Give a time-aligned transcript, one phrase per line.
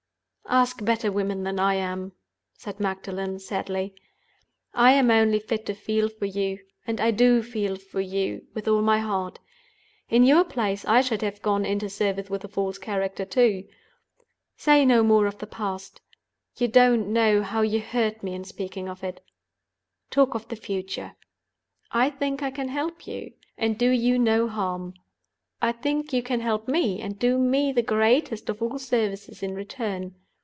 [0.53, 2.11] "Ask better women than I am,"
[2.57, 3.95] said Magdalen, sadly.
[4.73, 8.67] "I am only fit to feel for you, and I do feel for you with
[8.67, 9.39] all my heart.
[10.09, 13.65] In your place I should have gone into service with a false character, too.
[14.57, 19.05] Say no more of the past—you don't know how you hurt me in speaking of
[19.05, 19.23] it.
[20.09, 21.15] Talk of the future.
[21.93, 24.95] I think I can help you, and do you no harm.
[25.61, 29.55] I think you can help me, and do me the greatest of all services in
[29.55, 30.15] return.